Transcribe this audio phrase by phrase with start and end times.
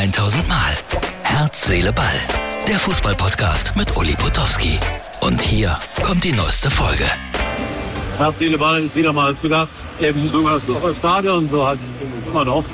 [0.00, 0.72] 1000 Mal.
[1.24, 2.06] Herz, Seele, Ball.
[2.66, 4.78] Der Fußballpodcast mit Uli Potowski.
[5.20, 7.04] Und hier kommt die neueste Folge.
[8.16, 11.50] Herz, Seele, Ball ist wieder mal zu Gast im Bürgersdorfer Stadion.
[11.50, 11.78] So hat
[12.26, 12.64] immer noch.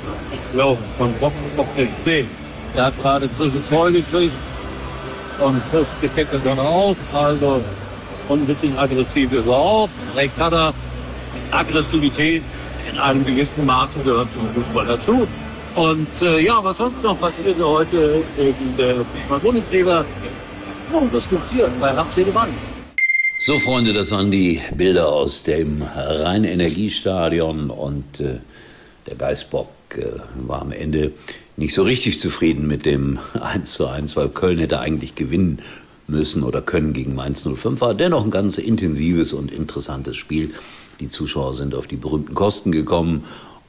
[0.55, 1.67] Ja, von Bock, Bock.
[1.75, 4.33] Der hat gerade frisches Heu gekriegt
[5.43, 6.95] und frisch gekettert dann auch.
[7.13, 7.61] Also,
[8.29, 9.89] und ein bisschen aggressiv ist er auch.
[10.15, 10.73] Recht hat er.
[11.51, 12.41] Aggressivität
[12.89, 15.27] in einem gewissen Maße gehört zum Fußball dazu.
[15.77, 20.03] Und äh, ja, was sonst noch passiert heute in der Fußball-Bundesliga?
[20.91, 22.49] Oh, das gibt's hier bei Rapsede Mann.
[23.37, 28.39] So, Freunde, das waren die Bilder aus dem Rhein-Energiestadion und äh,
[29.05, 30.05] der Geistbock äh,
[30.47, 31.11] war am Ende
[31.57, 35.59] nicht so richtig zufrieden mit dem 1 zu 1, weil Köln hätte eigentlich gewinnen
[36.07, 37.81] müssen oder können gegen Mainz 05.
[37.81, 40.55] War dennoch ein ganz intensives und interessantes Spiel.
[40.99, 43.25] Die Zuschauer sind auf die berühmten Kosten gekommen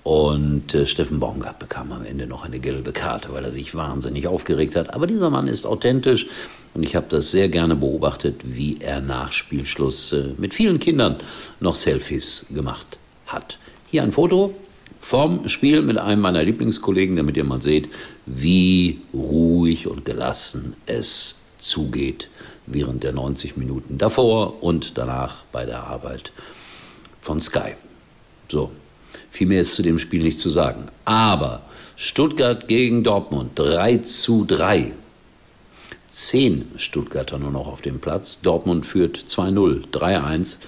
[0.09, 4.27] und äh, Steffen Baumgart bekam am Ende noch eine gelbe Karte, weil er sich wahnsinnig
[4.27, 4.95] aufgeregt hat.
[4.95, 6.29] Aber dieser Mann ist authentisch
[6.73, 11.17] und ich habe das sehr gerne beobachtet, wie er nach Spielschluss äh, mit vielen Kindern
[11.61, 13.59] noch Selfies gemacht hat.
[13.91, 14.55] Hier ein Foto
[14.99, 17.91] vom Spiel mit einem meiner Lieblingskollegen, damit ihr mal seht,
[18.25, 22.31] wie ruhig und gelassen es zugeht
[22.65, 26.33] während der 90 Minuten davor und danach bei der Arbeit
[27.21, 27.75] von Sky.
[28.49, 28.71] So,
[29.39, 30.89] viel mehr ist zu dem Spiel nicht zu sagen.
[31.05, 31.63] Aber
[31.95, 34.91] Stuttgart gegen Dortmund 3 zu 3.
[36.09, 38.41] Zehn Stuttgarter nur noch auf dem Platz.
[38.41, 40.59] Dortmund führt 2-0, 3-1.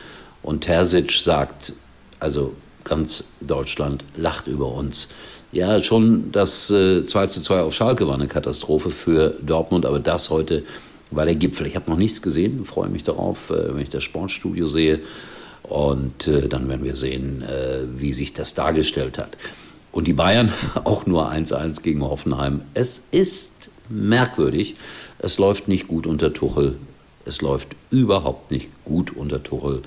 [0.45, 1.73] Und Terzic sagt,
[2.21, 2.55] also
[2.85, 5.09] ganz Deutschland lacht über uns.
[5.51, 9.99] Ja, schon das äh, 2 zu 2 auf Schalke war eine Katastrophe für Dortmund, aber
[9.99, 10.63] das heute
[11.11, 11.67] war der Gipfel.
[11.67, 15.01] Ich habe noch nichts gesehen, freue mich darauf, äh, wenn ich das Sportstudio sehe.
[15.63, 19.37] Und äh, dann werden wir sehen, äh, wie sich das dargestellt hat.
[19.93, 20.53] Und die Bayern
[20.85, 22.63] auch nur 1-1 gegen Hoffenheim.
[22.75, 24.77] Es ist merkwürdig.
[25.19, 26.79] Es läuft nicht gut unter Tuchel.
[27.25, 29.83] Es läuft überhaupt nicht gut unter Tuchel.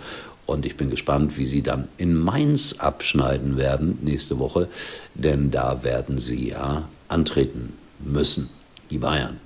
[0.45, 4.67] Und ich bin gespannt, wie sie dann in Mainz abschneiden werden nächste Woche.
[5.13, 8.49] Denn da werden sie ja antreten müssen,
[8.89, 9.39] die Bayern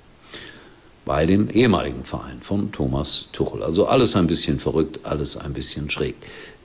[1.08, 3.62] bei dem ehemaligen Verein von Thomas Tuchel.
[3.62, 6.14] Also alles ein bisschen verrückt, alles ein bisschen schräg.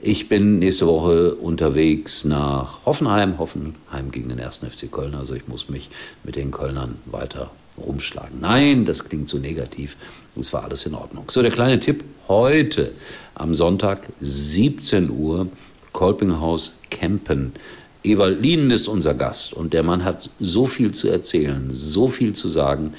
[0.02, 4.58] Ich bin nächste Woche unterwegs nach Hoffenheim, Hoffenheim gegen den 1.
[4.58, 5.14] FC Köln.
[5.14, 5.88] Also ich muss mich
[6.24, 8.38] mit den Kölnern weiter rumschlagen.
[8.38, 9.96] Nein, das klingt zu negativ.
[10.38, 11.24] Es war alles in Ordnung.
[11.30, 12.92] So, der kleine Tipp heute
[13.34, 15.48] am Sonntag 17 Uhr
[15.92, 17.54] Kolpinghaus Campen.
[18.02, 22.34] Ewald Lienen ist unser Gast und der Mann hat so viel zu erzählen, so viel
[22.34, 22.92] zu sagen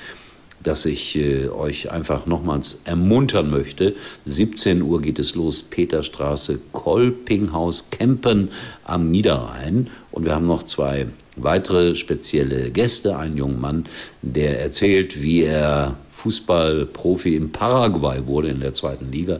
[0.66, 3.96] dass ich äh, euch einfach nochmals ermuntern möchte.
[4.26, 8.50] 17 Uhr geht es los, Peterstraße, Kolpinghaus, Kempen
[8.84, 9.90] am Niederrhein.
[10.12, 13.18] Und wir haben noch zwei weitere spezielle Gäste.
[13.18, 13.86] Ein junger Mann,
[14.24, 19.40] der erzählt, wie er Fußballprofi in Paraguay wurde in der zweiten Liga.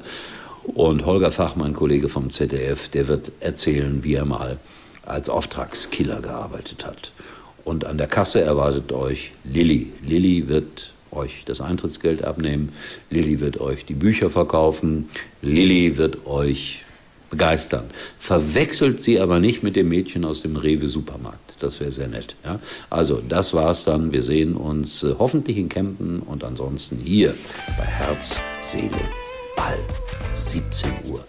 [0.64, 4.60] Und Holger Fachmann, Kollege vom ZDF, der wird erzählen, wie er mal
[5.04, 7.12] als Auftragskiller gearbeitet hat.
[7.64, 9.92] Und an der Kasse erwartet euch Lilly.
[10.06, 12.70] Lilly wird euch das Eintrittsgeld abnehmen.
[13.10, 15.10] Lilly wird euch die Bücher verkaufen.
[15.42, 16.86] Lilly wird euch
[17.30, 17.90] begeistern.
[18.18, 21.56] Verwechselt sie aber nicht mit dem Mädchen aus dem Rewe Supermarkt.
[21.60, 22.36] Das wäre sehr nett.
[22.44, 22.60] Ja?
[22.90, 24.12] Also, das war's dann.
[24.12, 27.34] Wir sehen uns äh, hoffentlich in Kempen und ansonsten hier
[27.78, 28.92] bei Herz, Seele,
[29.56, 29.80] Ball.
[30.34, 31.26] 17 Uhr.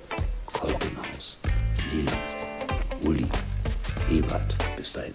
[0.47, 1.39] Kolpinghaus.
[1.93, 3.27] Lilly, Uli,
[4.11, 4.55] Ewald.
[4.77, 5.15] Bis dahin.